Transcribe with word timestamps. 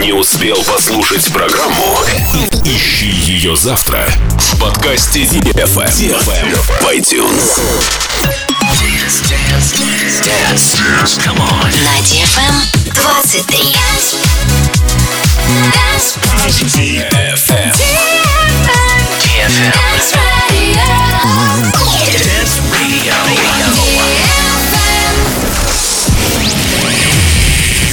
Не 0.00 0.12
успел 0.12 0.60
послушать 0.64 1.32
программу? 1.32 1.98
Ищи 2.64 3.06
ее 3.06 3.54
завтра 3.54 4.04
в 4.38 4.58
подкасте 4.58 5.22
DFM 5.22 6.56
в 6.56 6.88
iTunes. 6.88 7.60
На 11.78 12.00
DFM 12.00 12.54
23. 12.92 13.76
DFM. 16.74 17.72
DFM. 20.50 21.81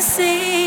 see. 0.00 0.65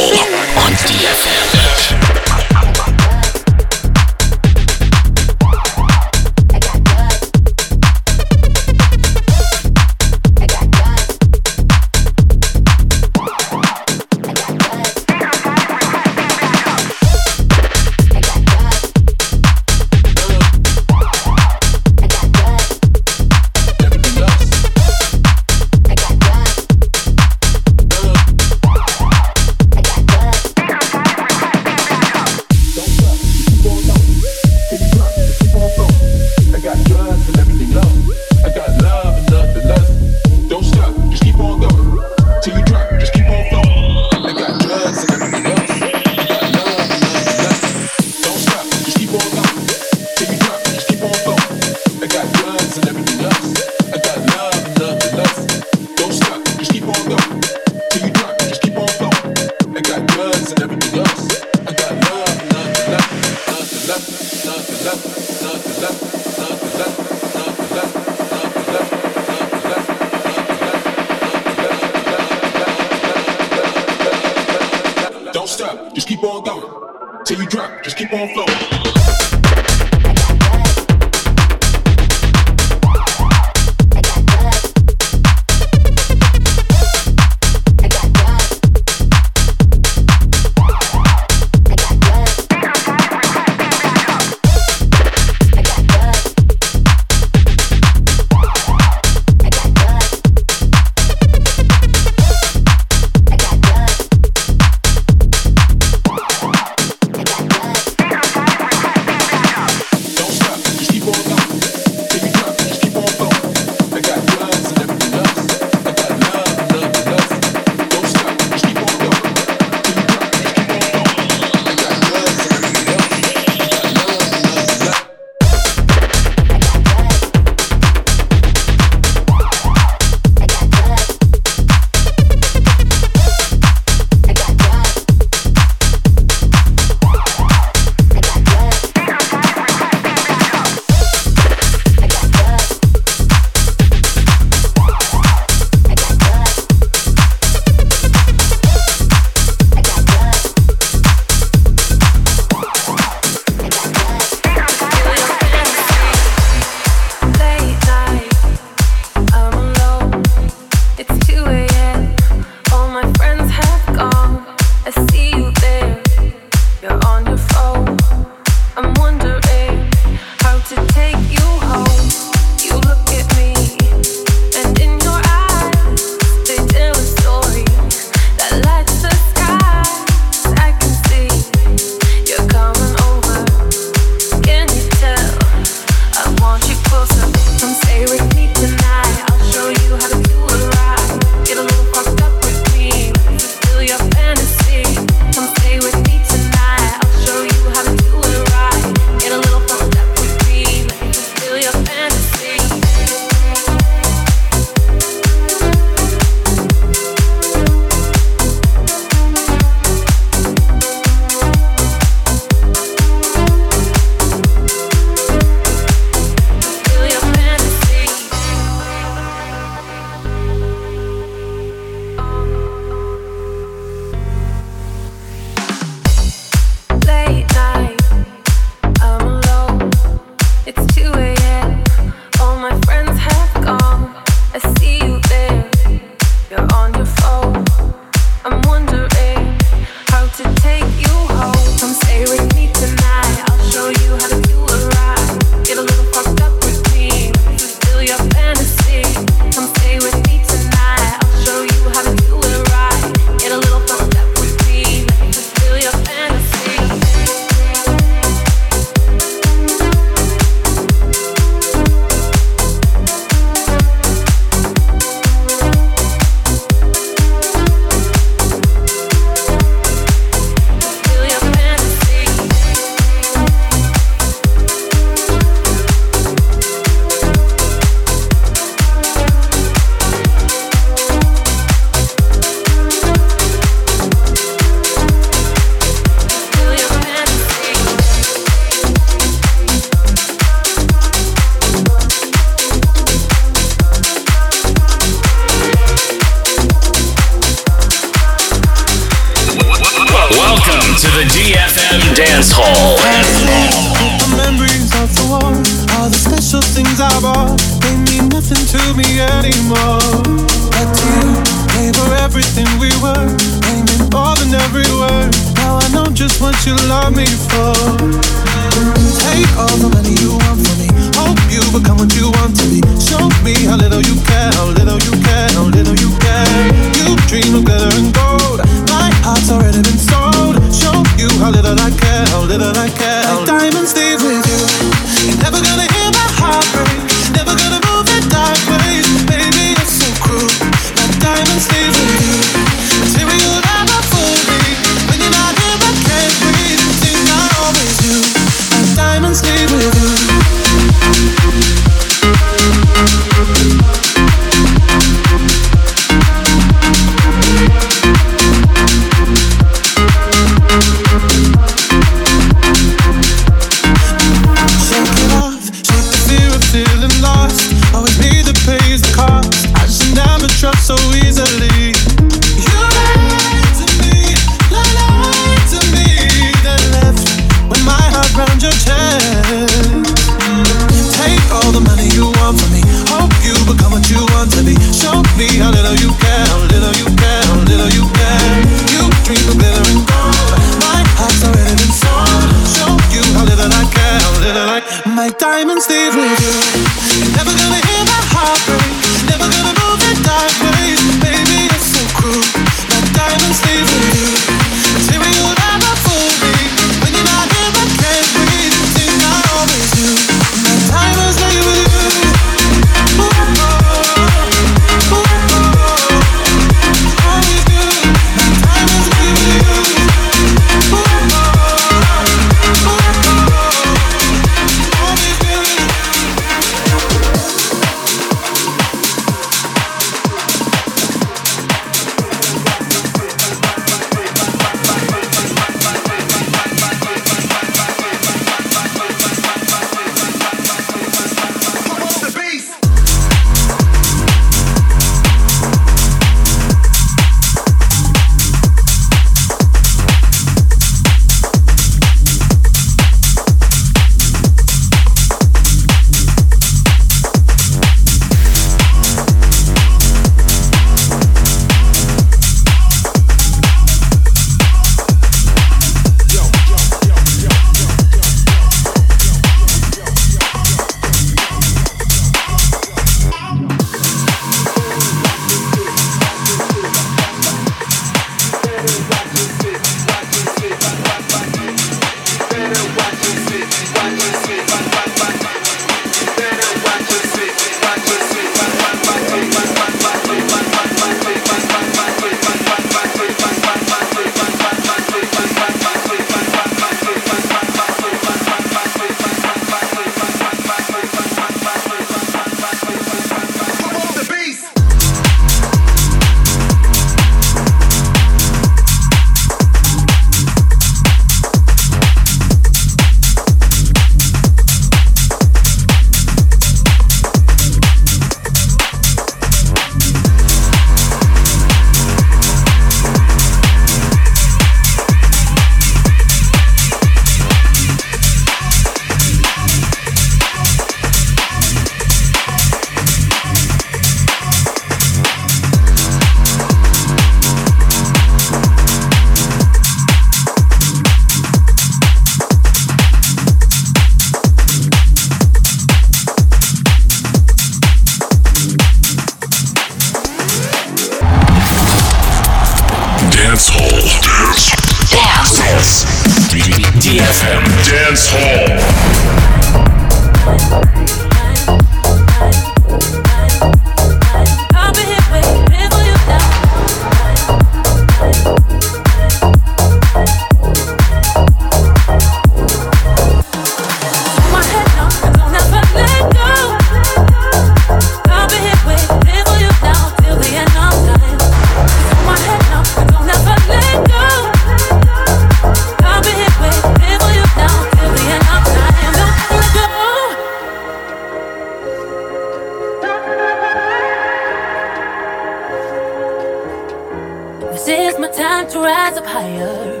time 598.40 598.66
to 598.66 598.78
rise 598.80 599.18
up 599.18 599.26
higher 599.26 600.00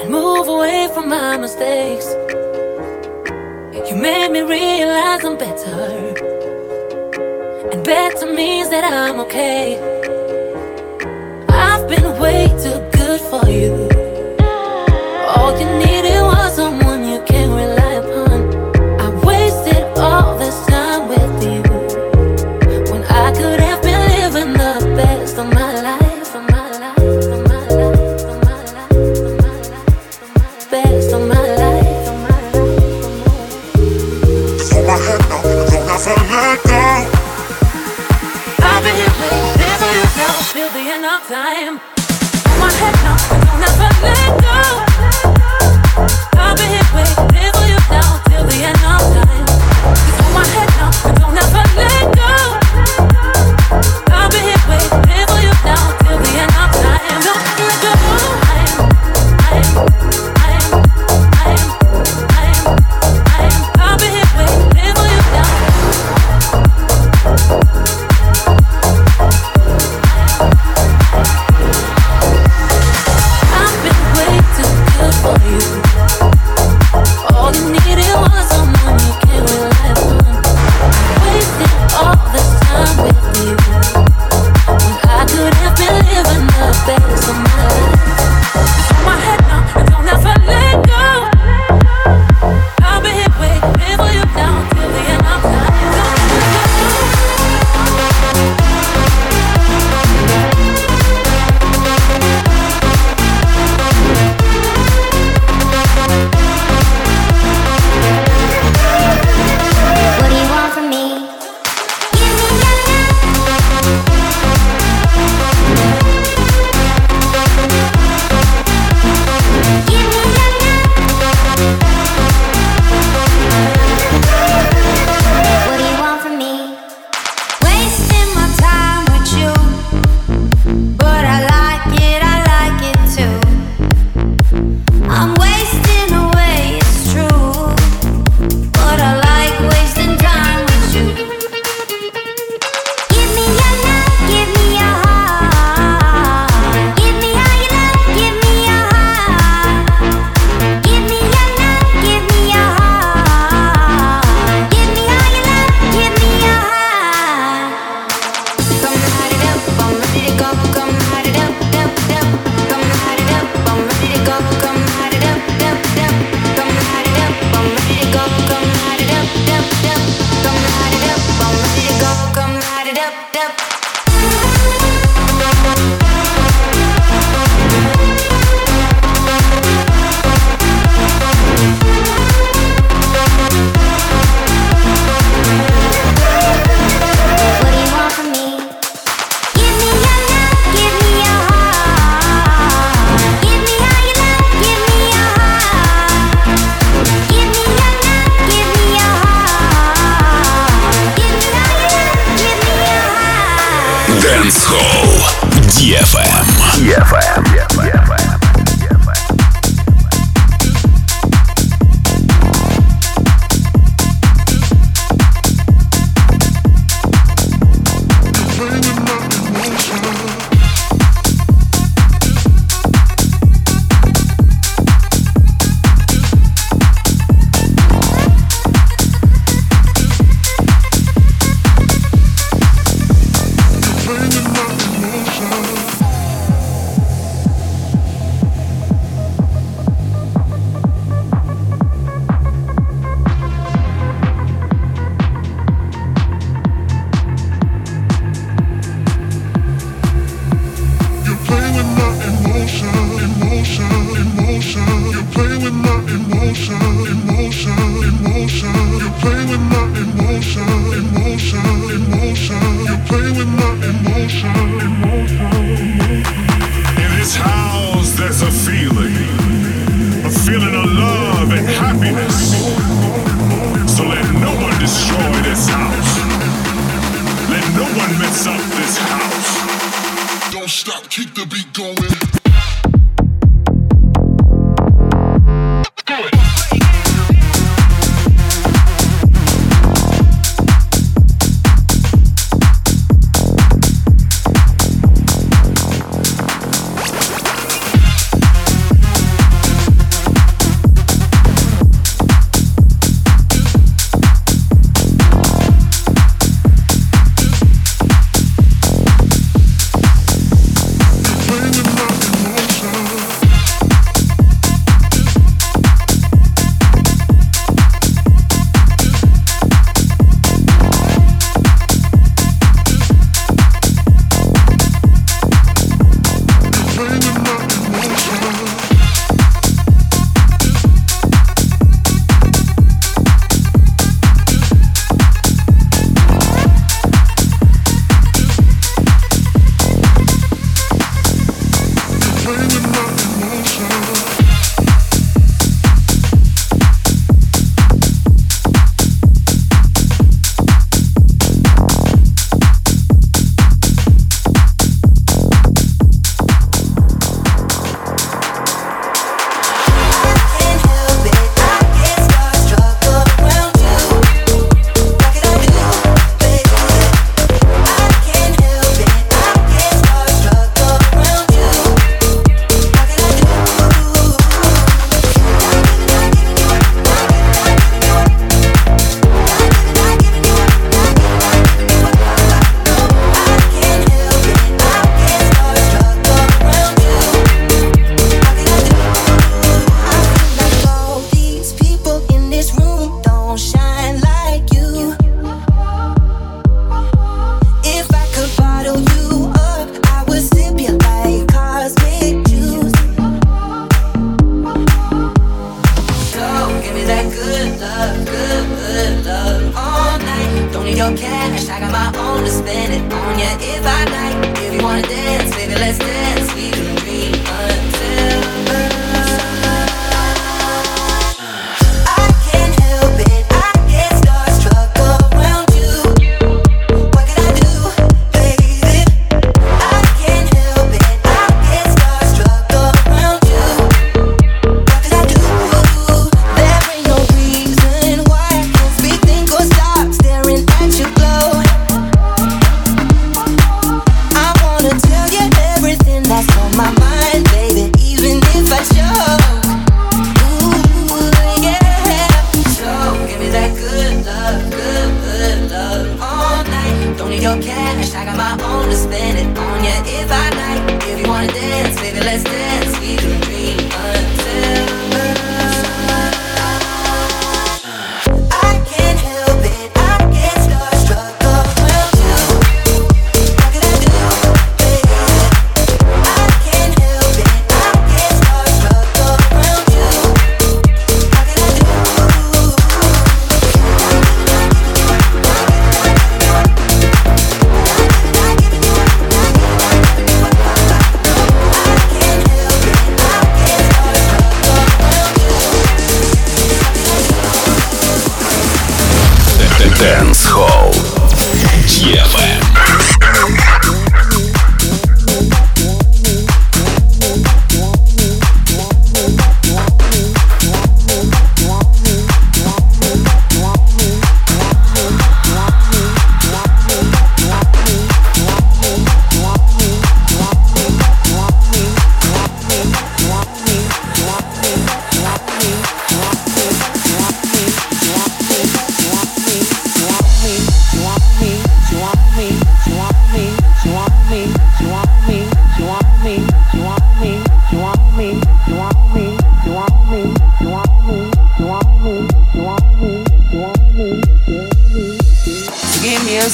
and 0.00 0.10
move 0.10 0.48
away 0.48 0.88
from 0.94 1.10
my 1.10 1.36
mistakes. 1.36 2.06
You 3.88 3.96
made 3.96 4.30
me 4.32 4.40
realize 4.40 5.22
I'm 5.22 5.36
better, 5.36 5.82
and 7.70 7.84
better 7.84 8.32
means 8.32 8.70
that 8.70 8.84
I'm 8.84 9.20
okay. 9.26 9.64
I've 11.50 11.86
been 11.86 12.08
way 12.18 12.46
too 12.64 12.80
good 12.98 13.20
for 13.30 13.46
you. 13.46 13.69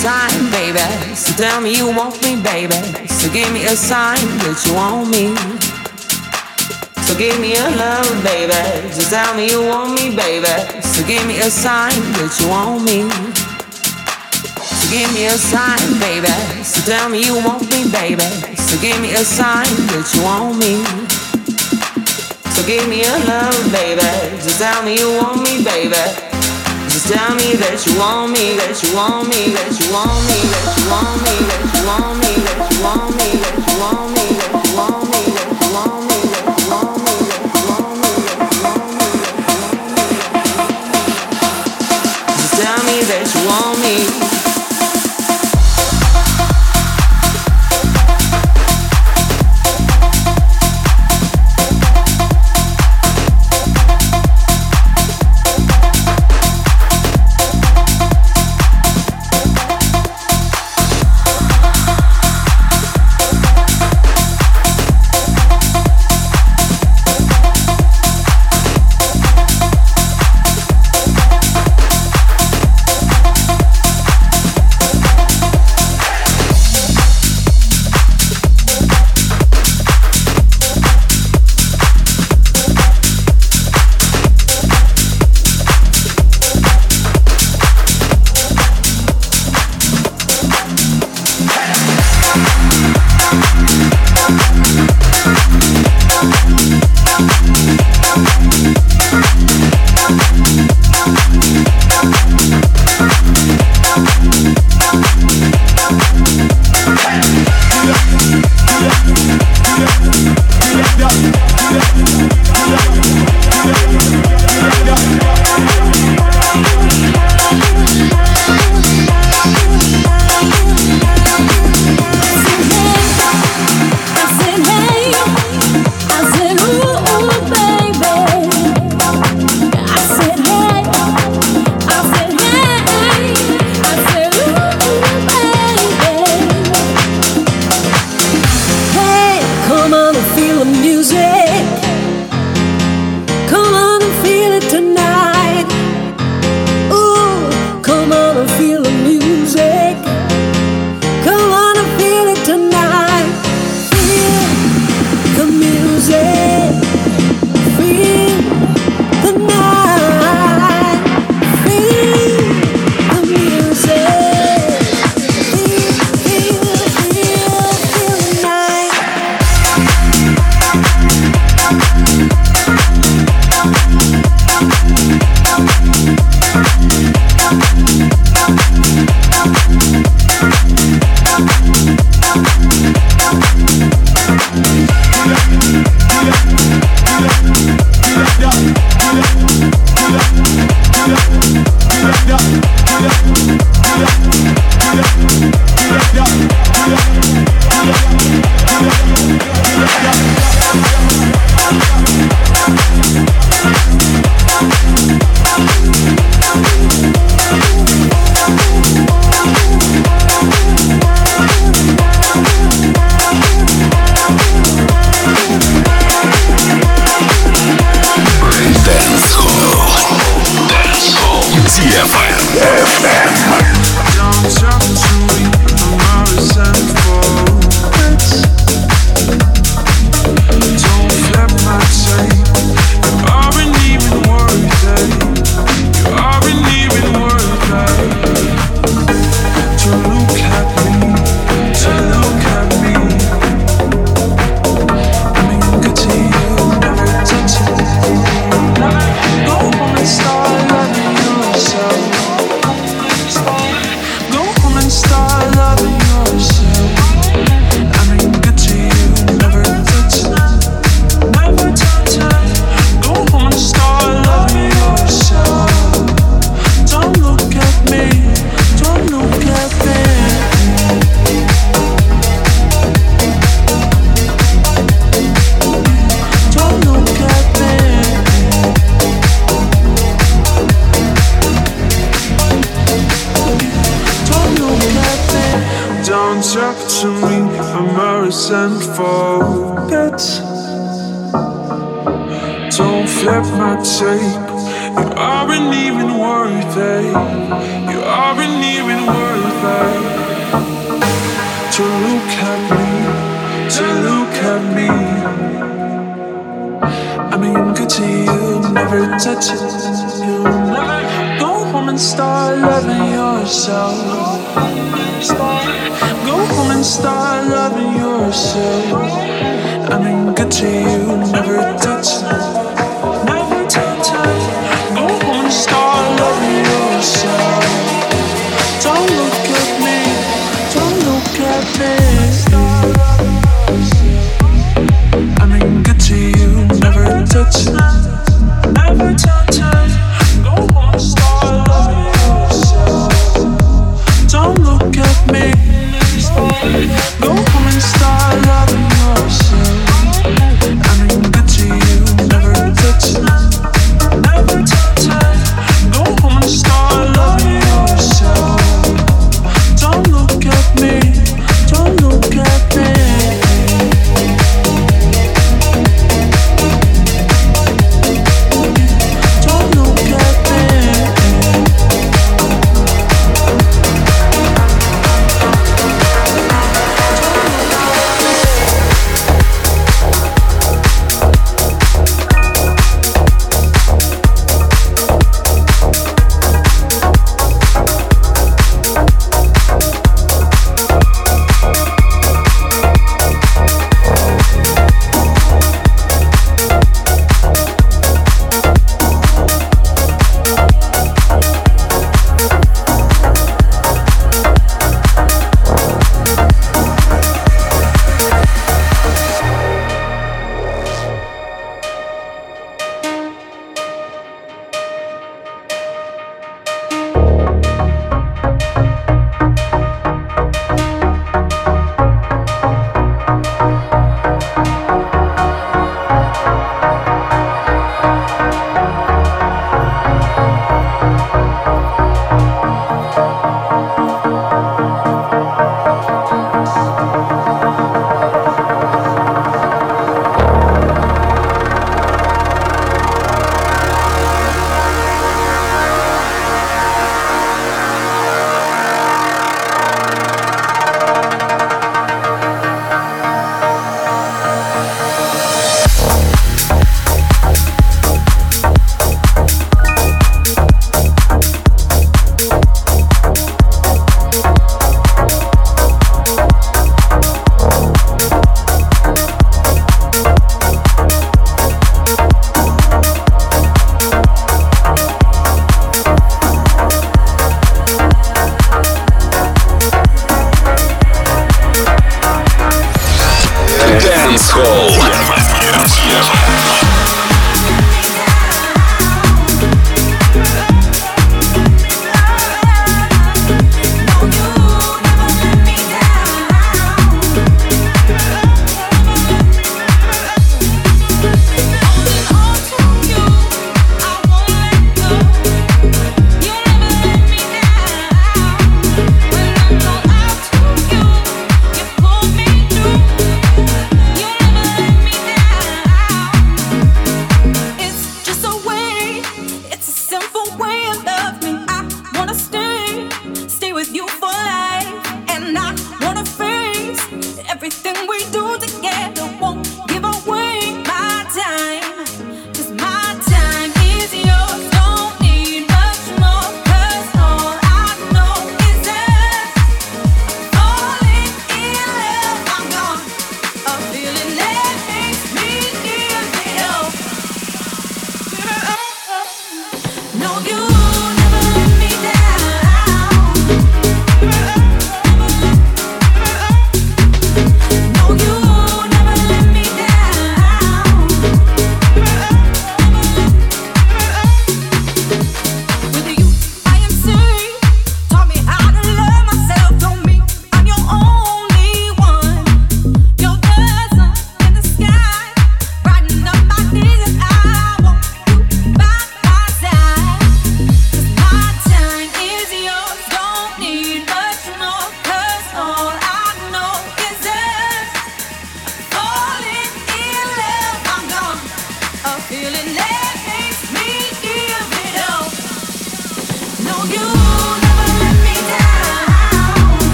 sign, 0.00 0.50
baby. 0.50 0.80
So 1.14 1.36
tell 1.36 1.60
me 1.60 1.76
you 1.76 1.92
want 1.92 2.16
me, 2.24 2.40
baby. 2.40 2.80
So 3.20 3.28
give 3.30 3.52
me 3.52 3.66
a 3.66 3.76
sign 3.76 4.24
that 4.40 4.56
you 4.64 4.72
want 4.72 5.12
me. 5.12 5.36
So 7.04 7.12
give 7.20 7.36
me 7.38 7.52
a 7.52 7.68
love, 7.76 8.08
baby. 8.24 8.64
So 8.96 9.04
tell 9.12 9.36
me 9.36 9.50
you 9.52 9.60
want 9.60 9.92
me, 9.92 10.16
baby. 10.16 10.48
So 10.80 11.04
give 11.04 11.20
me 11.28 11.36
a 11.44 11.50
sign 11.52 12.00
that 12.16 12.32
you 12.40 12.48
want 12.48 12.80
me. 12.88 13.04
So 14.64 14.84
give 14.88 15.12
me 15.12 15.26
a 15.28 15.36
sign, 15.36 15.84
baby. 16.00 16.32
So 16.64 16.80
tell 16.80 17.10
me 17.12 17.20
you 17.20 17.36
want 17.44 17.68
me, 17.68 17.84
baby. 17.92 18.24
So 18.56 18.80
give 18.80 18.96
me 19.04 19.12
a 19.12 19.24
sign 19.24 19.68
that 19.92 20.08
you 20.16 20.24
want 20.24 20.56
me. 20.56 20.80
So 22.56 22.64
give 22.64 22.88
me 22.88 23.04
a 23.04 23.16
love, 23.28 23.60
baby. 23.68 24.08
So 24.40 24.48
tell 24.56 24.80
me 24.82 24.96
you 24.96 25.12
want 25.20 25.44
me, 25.44 25.62
baby. 25.62 26.29
Tell 27.10 27.34
me 27.34 27.56
that 27.56 27.84
you 27.84 27.98
want 27.98 28.30
me, 28.30 28.54
that 28.54 28.80
you 28.84 28.94
want 28.94 29.26
me, 29.26 29.50
that 29.50 29.74
you 29.80 29.92
want 29.92 30.14
me, 30.30 30.46
that 30.46 30.78
you 30.78 30.86
want 30.94 31.18
me, 31.26 31.34
that 31.50 31.62
you 31.74 31.82
want 31.84 32.18
me, 32.22 32.32
that 32.46 32.72
you 32.72 32.84
want 32.84 33.16
me. 33.16 33.19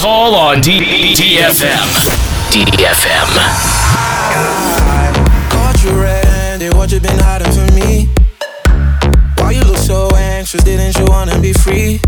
Dance 0.00 0.34
on 0.34 0.62
DDFM. 0.62 1.76
DDFM. 2.50 3.26
DFM. 4.30 5.50
Caught 5.50 5.84
you 5.84 6.00
red-handed, 6.00 6.74
what 6.74 6.90
you 6.90 7.00
been 7.00 7.18
hiding 7.18 7.52
from 7.52 7.74
me? 7.74 8.08
Why 9.36 9.50
you 9.50 9.62
look 9.62 9.76
so 9.76 10.08
anxious, 10.16 10.64
didn't 10.64 10.96
you 10.98 11.04
wanna 11.04 11.38
be 11.38 11.52
free? 11.52 12.00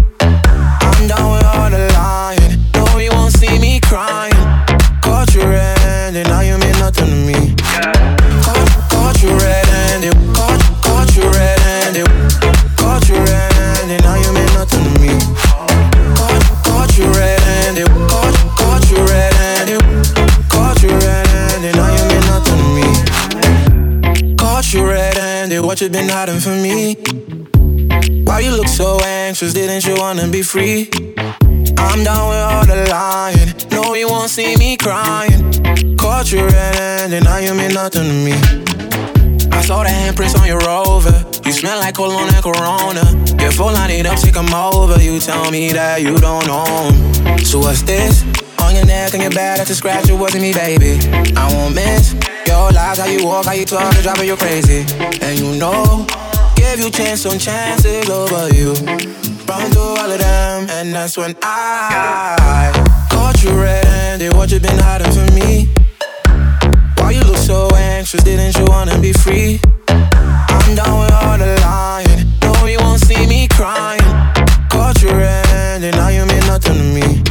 Free? 30.44 30.88
I'm 31.78 32.04
down 32.04 32.28
with 32.28 32.38
all 32.38 32.66
the 32.66 32.86
lying. 32.90 33.52
No, 33.70 33.94
you 33.94 34.08
won't 34.08 34.30
see 34.30 34.56
me 34.56 34.76
crying. 34.76 35.52
Caught 35.96 36.32
you 36.32 36.44
red-handed, 36.44 37.24
now 37.24 37.38
you 37.38 37.54
mean 37.54 37.74
nothing 37.74 38.04
to 38.04 38.16
me. 38.26 38.32
I 39.52 39.62
saw 39.62 39.82
the 39.82 39.90
handprints 39.90 40.38
on 40.40 40.46
your 40.46 40.58
rover. 40.60 41.14
You 41.44 41.52
smell 41.52 41.78
like 41.78 41.94
cologne 41.94 42.28
and 42.34 42.42
Corona. 42.42 43.04
Get 43.36 43.52
full 43.52 43.70
it 43.70 44.06
up, 44.06 44.18
take 44.18 44.36
'em 44.36 44.52
over. 44.54 45.00
You 45.00 45.20
tell 45.20 45.50
me 45.50 45.72
that 45.72 46.02
you 46.02 46.16
don't 46.16 46.48
'em. 46.48 47.44
So 47.44 47.58
what's 47.60 47.82
this? 47.82 48.24
On 48.58 48.74
your 48.74 48.86
neck 48.86 49.12
and 49.14 49.22
your 49.22 49.32
back, 49.32 49.58
that's 49.58 49.70
a 49.70 49.74
scratch. 49.74 50.08
It 50.08 50.14
wasn't 50.14 50.42
me, 50.42 50.52
baby. 50.52 50.98
I 51.36 51.52
won't 51.52 51.74
miss 51.74 52.14
your 52.46 52.70
lies, 52.72 52.98
how 52.98 53.06
you 53.06 53.24
walk, 53.26 53.46
how 53.46 53.52
you 53.52 53.64
talk, 53.64 53.92
it's 53.94 54.02
driving 54.02 54.28
you 54.28 54.36
crazy. 54.36 54.86
And 55.20 55.38
you 55.38 55.54
know, 55.56 56.06
give 56.76 56.84
you 56.86 56.90
chance 56.90 57.26
on 57.26 57.38
chances 57.38 58.08
over 58.08 58.48
you. 58.54 58.72
Run 59.46 59.70
through 59.72 59.94
all 60.00 60.10
of 60.10 60.18
them, 60.18 60.66
and 60.70 60.94
that's 60.94 61.18
when 61.18 61.36
I 61.42 62.72
caught 63.10 63.42
you 63.42 63.50
red-handed. 63.50 64.32
What 64.34 64.50
you 64.50 64.58
been 64.58 64.78
hiding 64.78 65.12
from 65.12 65.34
me? 65.34 65.68
Why 66.96 67.10
you 67.10 67.20
look 67.24 67.36
so 67.36 67.68
anxious? 67.76 68.22
Didn't 68.22 68.56
you 68.56 68.64
wanna 68.64 68.98
be 68.98 69.12
free? 69.12 69.60
I'm 69.88 70.74
down 70.74 71.00
with 71.00 71.12
all 71.12 71.36
the 71.36 71.58
lying. 71.60 72.24
No, 72.40 72.66
you 72.66 72.78
won't 72.78 73.02
see 73.02 73.26
me 73.26 73.48
crying. 73.48 74.00
Caught 74.70 75.02
you 75.02 75.10
red-handed, 75.10 75.94
now 75.94 76.08
you 76.08 76.24
mean 76.24 76.44
nothing 76.46 76.78
to 76.78 76.84
me. 76.96 77.22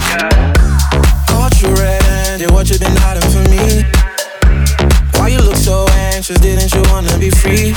Caught 1.25 1.61
you 1.61 1.69
red-handed, 1.69 2.51
what 2.51 2.69
you 2.69 2.77
been 2.77 2.95
hiding 2.97 3.27
from 3.33 3.45
me? 3.49 3.85
Why 5.15 5.29
you 5.29 5.39
look 5.39 5.55
so 5.55 5.87
anxious? 6.13 6.39
Didn't 6.39 6.71
you 6.75 6.83
wanna 6.91 7.17
be 7.17 7.31
free? 7.31 7.73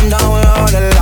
I'm 0.00 0.08
down 0.10 0.32
with 0.32 0.46
all 0.46 0.66
the 0.68 0.97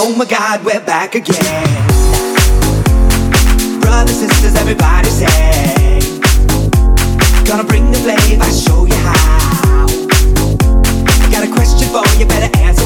Oh 0.00 0.14
my 0.14 0.26
god, 0.26 0.64
we're 0.64 0.78
back 0.78 1.16
again. 1.16 1.66
Brothers, 3.80 4.20
sisters, 4.20 4.54
everybody 4.54 5.10
say. 5.10 5.98
Gonna 7.44 7.64
bring 7.64 7.90
the 7.90 7.98
flame, 7.98 8.40
I 8.40 8.48
show 8.52 8.84
you 8.84 8.94
how. 8.94 9.86
Got 11.32 11.48
a 11.48 11.52
question 11.52 11.88
for 11.88 12.06
you, 12.16 12.26
better 12.26 12.56
answer. 12.58 12.77